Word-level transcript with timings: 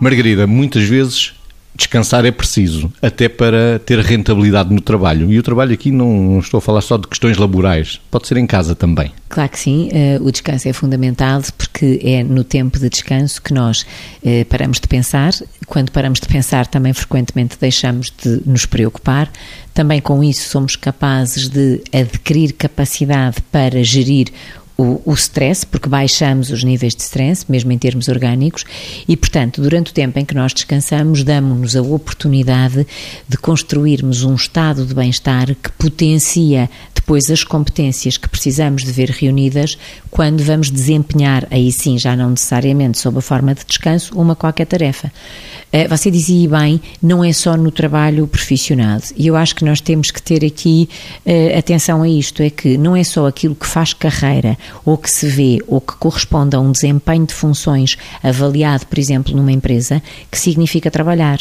Margarida, 0.00 0.46
muitas 0.46 0.84
vezes 0.84 1.34
descansar 1.78 2.26
é 2.26 2.32
preciso, 2.32 2.92
até 3.00 3.28
para 3.28 3.78
ter 3.78 4.00
rentabilidade 4.00 4.74
no 4.74 4.80
trabalho. 4.80 5.30
E 5.30 5.38
o 5.38 5.42
trabalho 5.44 5.72
aqui 5.72 5.92
não, 5.92 6.40
estou 6.40 6.58
a 6.58 6.60
falar 6.60 6.80
só 6.80 6.96
de 6.96 7.06
questões 7.06 7.36
laborais, 7.36 8.00
pode 8.10 8.26
ser 8.26 8.36
em 8.36 8.46
casa 8.46 8.74
também. 8.74 9.12
Claro 9.28 9.48
que 9.50 9.58
sim, 9.60 9.88
uh, 9.92 10.24
o 10.24 10.32
descanso 10.32 10.68
é 10.68 10.72
fundamental 10.72 11.40
porque 11.56 12.00
é 12.02 12.24
no 12.24 12.42
tempo 12.42 12.80
de 12.80 12.88
descanso 12.88 13.40
que 13.40 13.54
nós 13.54 13.82
uh, 14.22 14.44
paramos 14.48 14.80
de 14.80 14.88
pensar. 14.88 15.32
Quando 15.66 15.92
paramos 15.92 16.18
de 16.18 16.26
pensar, 16.26 16.66
também 16.66 16.92
frequentemente 16.92 17.56
deixamos 17.60 18.12
de 18.22 18.42
nos 18.44 18.66
preocupar. 18.66 19.30
Também 19.72 20.00
com 20.00 20.24
isso 20.24 20.48
somos 20.48 20.74
capazes 20.74 21.48
de 21.48 21.80
adquirir 21.92 22.54
capacidade 22.54 23.40
para 23.52 23.84
gerir 23.84 24.32
o, 24.80 25.12
stress, 25.14 25.66
porque 25.66 25.88
baixamos 25.88 26.50
os 26.50 26.62
níveis 26.62 26.94
de 26.94 27.02
stress, 27.02 27.44
mesmo 27.48 27.72
em 27.72 27.78
termos 27.78 28.06
orgânicos, 28.06 28.64
e, 29.08 29.16
portanto, 29.16 29.60
durante 29.60 29.90
o 29.90 29.94
tempo 29.94 30.20
em 30.20 30.24
que 30.24 30.36
nós 30.36 30.54
descansamos, 30.54 31.24
damos-nos 31.24 31.74
a 31.74 31.82
oportunidade 31.82 32.86
de 33.28 33.36
construirmos 33.36 34.22
um 34.22 34.36
estado 34.36 34.86
de 34.86 34.94
bem-estar 34.94 35.46
que 35.46 35.72
potencia 35.72 36.70
depois 37.08 37.30
as 37.30 37.42
competências 37.42 38.18
que 38.18 38.28
precisamos 38.28 38.84
de 38.84 38.92
ver 38.92 39.08
reunidas 39.08 39.78
quando 40.10 40.44
vamos 40.44 40.70
desempenhar, 40.70 41.48
aí 41.50 41.72
sim, 41.72 41.96
já 41.96 42.14
não 42.14 42.28
necessariamente 42.28 42.98
sob 42.98 43.16
a 43.16 43.22
forma 43.22 43.54
de 43.54 43.64
descanso, 43.64 44.14
uma 44.14 44.36
qualquer 44.36 44.66
tarefa. 44.66 45.10
Eh, 45.72 45.88
você 45.88 46.10
dizia 46.10 46.46
bem, 46.50 46.78
não 47.02 47.24
é 47.24 47.32
só 47.32 47.56
no 47.56 47.70
trabalho 47.70 48.26
profissional. 48.26 49.00
E 49.16 49.26
eu 49.26 49.36
acho 49.36 49.54
que 49.54 49.64
nós 49.64 49.80
temos 49.80 50.10
que 50.10 50.20
ter 50.20 50.44
aqui 50.44 50.86
uh, 51.24 51.58
atenção 51.58 52.02
a 52.02 52.08
isto: 52.08 52.42
é 52.42 52.50
que 52.50 52.76
não 52.76 52.94
é 52.94 53.02
só 53.02 53.26
aquilo 53.26 53.54
que 53.54 53.66
faz 53.66 53.94
carreira, 53.94 54.58
ou 54.84 54.98
que 54.98 55.10
se 55.10 55.26
vê, 55.26 55.58
ou 55.66 55.80
que 55.80 55.94
corresponde 55.94 56.56
a 56.56 56.60
um 56.60 56.70
desempenho 56.70 57.24
de 57.24 57.32
funções 57.32 57.96
avaliado, 58.22 58.86
por 58.86 58.98
exemplo, 58.98 59.34
numa 59.34 59.52
empresa, 59.52 60.02
que 60.30 60.38
significa 60.38 60.90
trabalhar 60.90 61.38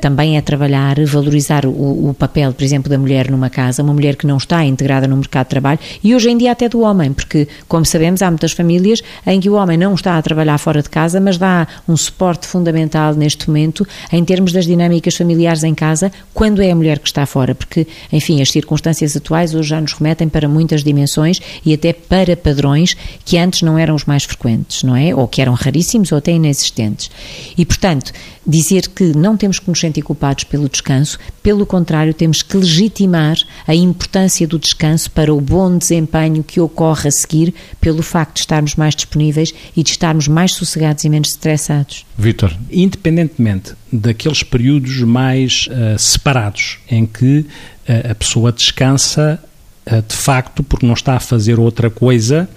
também 0.00 0.36
é 0.36 0.40
trabalhar, 0.40 0.96
valorizar 1.04 1.66
o, 1.66 2.08
o, 2.08 2.14
papel, 2.14 2.52
por 2.54 2.64
exemplo, 2.64 2.88
da 2.88 2.98
mulher 2.98 3.30
numa 3.30 3.50
casa, 3.50 3.82
uma 3.82 3.92
mulher 3.92 4.16
que 4.16 4.26
não 4.26 4.38
está 4.38 4.64
integrada 4.64 5.06
no 5.10 5.16
mercado 5.16 5.46
de 5.46 5.50
trabalho 5.50 5.78
e 6.02 6.14
hoje 6.14 6.30
em 6.30 6.38
dia 6.38 6.52
até 6.52 6.68
do 6.68 6.80
homem, 6.80 7.12
porque, 7.12 7.46
como 7.68 7.84
sabemos, 7.84 8.22
há 8.22 8.30
muitas 8.30 8.52
famílias 8.52 9.02
em 9.26 9.40
que 9.40 9.50
o 9.50 9.54
homem 9.54 9.76
não 9.76 9.94
está 9.94 10.16
a 10.16 10.22
trabalhar 10.22 10.58
fora 10.58 10.82
de 10.82 10.88
casa, 10.88 11.20
mas 11.20 11.36
dá 11.36 11.66
um 11.88 11.96
suporte 11.96 12.46
fundamental 12.46 13.14
neste 13.14 13.48
momento 13.48 13.86
em 14.12 14.24
termos 14.24 14.52
das 14.52 14.64
dinâmicas 14.64 15.16
familiares 15.16 15.64
em 15.64 15.74
casa, 15.74 16.10
quando 16.32 16.62
é 16.62 16.70
a 16.70 16.74
mulher 16.74 16.98
que 16.98 17.08
está 17.08 17.26
fora, 17.26 17.54
porque, 17.54 17.86
enfim, 18.12 18.40
as 18.40 18.50
circunstâncias 18.50 19.16
atuais 19.16 19.54
hoje 19.54 19.68
já 19.68 19.80
nos 19.80 19.92
remetem 19.92 20.28
para 20.28 20.48
muitas 20.48 20.82
dimensões 20.82 21.40
e 21.64 21.74
até 21.74 21.92
para 21.92 22.36
padrões 22.36 22.96
que 23.24 23.36
antes 23.36 23.62
não 23.62 23.78
eram 23.78 23.94
os 23.94 24.04
mais 24.04 24.24
frequentes, 24.24 24.82
não 24.82 24.96
é? 24.96 25.14
Ou 25.14 25.26
que 25.26 25.40
eram 25.40 25.54
raríssimos 25.54 26.12
ou 26.12 26.18
até 26.18 26.32
inexistentes. 26.32 27.10
E, 27.56 27.64
portanto, 27.64 28.12
dizer 28.46 28.88
que 28.88 29.16
não 29.16 29.36
temos 29.36 29.58
que 29.58 29.68
nos 29.68 29.78
sentir 29.78 30.02
culpados 30.02 30.44
pelo 30.44 30.68
descanso, 30.68 31.18
pelo 31.42 31.64
contrário, 31.64 32.12
temos 32.12 32.42
que 32.42 32.56
legitimar 32.56 33.36
a 33.66 33.74
importância 33.74 34.46
do 34.46 34.58
descanso 34.58 34.99
para 35.08 35.32
o 35.32 35.40
bom 35.40 35.76
desempenho 35.76 36.42
que 36.42 36.60
ocorre 36.60 37.08
a 37.08 37.10
seguir, 37.12 37.54
pelo 37.80 38.02
facto 38.02 38.34
de 38.34 38.40
estarmos 38.40 38.74
mais 38.74 38.94
disponíveis 38.94 39.52
e 39.76 39.82
de 39.82 39.90
estarmos 39.90 40.28
mais 40.28 40.52
sossegados 40.52 41.04
e 41.04 41.08
menos 41.08 41.30
estressados. 41.30 42.04
Vítor. 42.16 42.56
Independentemente 42.70 43.74
daqueles 43.92 44.42
períodos 44.42 45.00
mais 45.02 45.68
uh, 45.68 45.98
separados 45.98 46.78
em 46.88 47.06
que 47.06 47.40
uh, 47.40 48.10
a 48.10 48.14
pessoa 48.14 48.52
descansa 48.52 49.42
uh, 49.86 50.02
de 50.02 50.14
facto 50.14 50.62
porque 50.62 50.86
não 50.86 50.94
está 50.94 51.14
a 51.14 51.20
fazer 51.20 51.58
outra 51.58 51.90
coisa 51.90 52.48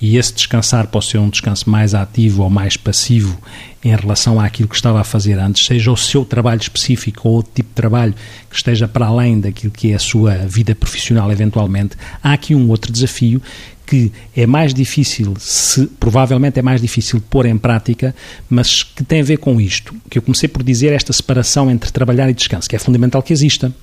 e 0.00 0.16
esse 0.16 0.34
descansar 0.34 0.86
pode 0.88 1.06
ser 1.06 1.18
um 1.18 1.28
descanso 1.28 1.68
mais 1.68 1.94
ativo 1.94 2.42
ou 2.42 2.50
mais 2.50 2.76
passivo 2.76 3.38
em 3.82 3.94
relação 3.94 4.40
àquilo 4.40 4.68
que 4.68 4.74
estava 4.74 5.00
a 5.00 5.04
fazer 5.04 5.38
antes, 5.38 5.66
seja 5.66 5.92
o 5.92 5.96
seu 5.96 6.24
trabalho 6.24 6.60
específico 6.60 7.28
ou 7.28 7.36
outro 7.36 7.52
tipo 7.54 7.68
de 7.68 7.74
trabalho 7.74 8.14
que 8.50 8.56
esteja 8.56 8.88
para 8.88 9.06
além 9.06 9.40
daquilo 9.40 9.72
que 9.72 9.92
é 9.92 9.94
a 9.94 9.98
sua 9.98 10.36
vida 10.46 10.74
profissional 10.74 11.30
eventualmente, 11.30 11.96
há 12.22 12.32
aqui 12.32 12.54
um 12.54 12.68
outro 12.68 12.90
desafio 12.90 13.40
que 13.86 14.10
é 14.34 14.46
mais 14.46 14.72
difícil, 14.72 15.34
se, 15.38 15.86
provavelmente 16.00 16.58
é 16.58 16.62
mais 16.62 16.80
difícil 16.80 17.20
pôr 17.28 17.44
em 17.44 17.58
prática, 17.58 18.14
mas 18.48 18.82
que 18.82 19.04
tem 19.04 19.20
a 19.20 19.24
ver 19.24 19.36
com 19.36 19.60
isto, 19.60 19.94
que 20.08 20.16
eu 20.16 20.22
comecei 20.22 20.48
por 20.48 20.62
dizer 20.62 20.92
esta 20.92 21.12
separação 21.12 21.70
entre 21.70 21.92
trabalhar 21.92 22.30
e 22.30 22.34
descanso, 22.34 22.68
que 22.68 22.76
é 22.76 22.78
fundamental 22.78 23.22
que 23.22 23.32
exista, 23.32 23.74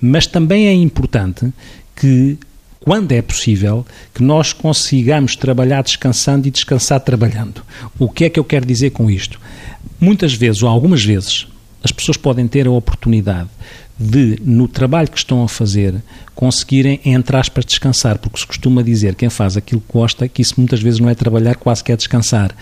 mas 0.00 0.26
também 0.26 0.68
é 0.68 0.72
importante 0.72 1.52
que 1.94 2.38
quando 2.84 3.12
é 3.12 3.22
possível, 3.22 3.86
que 4.12 4.22
nós 4.22 4.52
consigamos 4.52 5.36
trabalhar 5.36 5.82
descansando 5.82 6.48
e 6.48 6.50
descansar 6.50 7.00
trabalhando. 7.00 7.62
O 7.98 8.08
que 8.08 8.24
é 8.24 8.30
que 8.30 8.40
eu 8.40 8.44
quero 8.44 8.66
dizer 8.66 8.90
com 8.90 9.10
isto? 9.10 9.40
Muitas 10.00 10.34
vezes, 10.34 10.62
ou 10.62 10.68
algumas 10.68 11.04
vezes, 11.04 11.46
as 11.82 11.92
pessoas 11.92 12.16
podem 12.16 12.48
ter 12.48 12.66
a 12.66 12.70
oportunidade 12.70 13.48
de, 13.98 14.38
no 14.44 14.66
trabalho 14.66 15.08
que 15.08 15.18
estão 15.18 15.44
a 15.44 15.48
fazer, 15.48 15.94
conseguirem, 16.34 17.00
entre 17.04 17.36
aspas, 17.36 17.64
descansar, 17.64 18.18
porque 18.18 18.40
se 18.40 18.46
costuma 18.46 18.82
dizer 18.82 19.14
quem 19.14 19.30
faz 19.30 19.56
aquilo 19.56 19.80
que 19.80 19.92
gosta, 19.92 20.26
que 20.26 20.42
isso 20.42 20.54
muitas 20.56 20.82
vezes 20.82 20.98
não 20.98 21.08
é 21.08 21.14
trabalhar, 21.14 21.54
quase 21.54 21.84
que 21.84 21.92
é 21.92 21.96
descansar 21.96 22.52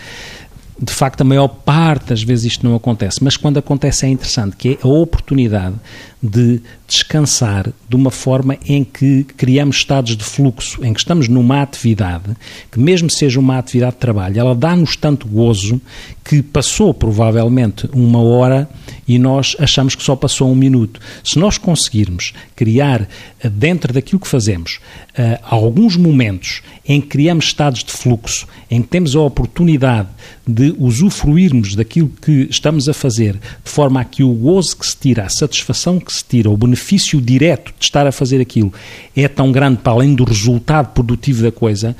de 0.81 0.91
facto, 0.91 1.21
a 1.21 1.23
maior 1.23 1.47
parte 1.47 2.07
das 2.07 2.23
vezes 2.23 2.53
isto 2.53 2.67
não 2.67 2.75
acontece, 2.75 3.23
mas 3.23 3.37
quando 3.37 3.59
acontece 3.59 4.07
é 4.07 4.09
interessante, 4.09 4.55
que 4.57 4.69
é 4.69 4.77
a 4.81 4.87
oportunidade 4.87 5.75
de 6.21 6.59
descansar 6.87 7.71
de 7.87 7.95
uma 7.95 8.09
forma 8.09 8.57
em 8.65 8.83
que 8.83 9.23
criamos 9.23 9.77
estados 9.77 10.17
de 10.17 10.23
fluxo, 10.23 10.83
em 10.83 10.91
que 10.91 10.99
estamos 10.99 11.27
numa 11.27 11.61
atividade, 11.61 12.35
que 12.71 12.79
mesmo 12.79 13.11
seja 13.11 13.39
uma 13.39 13.59
atividade 13.59 13.93
de 13.93 13.99
trabalho, 13.99 14.39
ela 14.39 14.55
dá-nos 14.55 14.95
tanto 14.95 15.27
gozo 15.27 15.79
que 16.23 16.41
passou 16.41 16.93
provavelmente 16.93 17.89
uma 17.93 18.21
hora 18.21 18.69
e 19.07 19.17
nós 19.17 19.55
achamos 19.59 19.95
que 19.95 20.03
só 20.03 20.15
passou 20.15 20.51
um 20.51 20.55
minuto. 20.55 20.99
Se 21.23 21.37
nós 21.39 21.57
conseguirmos 21.57 22.33
criar 22.55 23.07
eh, 23.39 23.49
dentro 23.49 23.91
daquilo 23.91 24.19
que 24.19 24.27
fazemos 24.27 24.79
uh, 25.17 25.39
alguns 25.43 25.97
momentos 25.97 26.61
em 26.87 27.01
que 27.01 27.07
criamos 27.07 27.45
estados 27.45 27.83
de 27.83 27.91
fluxo, 27.91 28.47
em 28.69 28.81
que 28.81 28.87
temos 28.87 29.15
a 29.15 29.19
oportunidade 29.21 30.07
de 30.47 30.73
usufruirmos 30.77 31.75
daquilo 31.75 32.09
que 32.21 32.47
estamos 32.49 32.87
a 32.87 32.93
fazer, 32.93 33.33
de 33.33 33.71
forma 33.71 33.99
a 33.99 34.05
que 34.05 34.23
o 34.23 34.33
gozo 34.33 34.77
que 34.77 34.87
se 34.87 34.95
tira, 34.95 35.25
a 35.25 35.29
satisfação 35.29 35.99
que 35.99 36.13
se 36.13 36.23
tira, 36.23 36.49
o 36.49 36.57
benefício 36.57 37.19
direto 37.19 37.73
de 37.77 37.85
estar 37.85 38.07
a 38.07 38.11
fazer 38.11 38.39
aquilo 38.39 38.71
é 39.15 39.27
tão 39.27 39.51
grande 39.51 39.77
para 39.77 39.93
além 39.93 40.15
do 40.15 40.23
resultado 40.23 40.93
produtivo 40.93 41.43
da 41.43 41.51
coisa, 41.51 41.95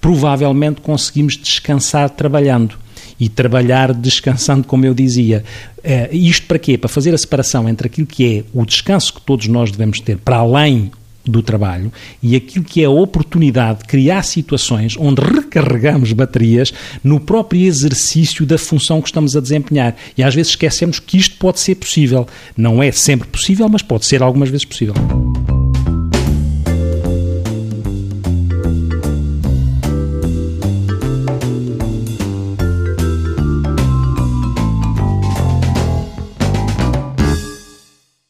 provavelmente 0.00 0.80
conseguimos 0.80 1.36
descansar 1.36 2.10
trabalhando 2.10 2.78
e 3.20 3.28
trabalhar 3.28 3.92
descansando, 3.92 4.66
como 4.66 4.86
eu 4.86 4.94
dizia. 4.94 5.44
Uh, 5.78 6.14
isto 6.14 6.46
para 6.46 6.58
quê? 6.58 6.78
Para 6.78 6.88
fazer 6.88 7.14
a 7.14 7.18
separação 7.18 7.68
entre 7.68 7.86
aquilo 7.86 8.06
que 8.06 8.38
é 8.38 8.44
o 8.52 8.64
descanso 8.64 9.14
que 9.14 9.20
todos 9.20 9.46
nós 9.46 9.70
devemos 9.70 10.00
ter, 10.00 10.16
para 10.16 10.36
além 10.36 10.90
do 11.24 11.42
trabalho 11.42 11.92
e 12.22 12.34
aquilo 12.34 12.64
que 12.64 12.82
é 12.82 12.86
a 12.86 12.90
oportunidade 12.90 13.80
de 13.80 13.84
criar 13.84 14.22
situações 14.22 14.96
onde 14.98 15.20
recarregamos 15.20 16.12
baterias 16.12 16.72
no 17.04 17.20
próprio 17.20 17.62
exercício 17.62 18.46
da 18.46 18.56
função 18.56 19.02
que 19.02 19.08
estamos 19.08 19.36
a 19.36 19.40
desempenhar. 19.40 19.94
E 20.16 20.22
às 20.22 20.34
vezes 20.34 20.52
esquecemos 20.52 20.98
que 20.98 21.18
isto 21.18 21.36
pode 21.36 21.60
ser 21.60 21.74
possível. 21.74 22.26
Não 22.56 22.82
é 22.82 22.90
sempre 22.90 23.28
possível, 23.28 23.68
mas 23.68 23.82
pode 23.82 24.06
ser 24.06 24.22
algumas 24.22 24.48
vezes 24.48 24.64
possível. 24.64 24.94